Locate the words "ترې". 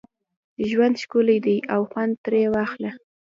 2.23-2.43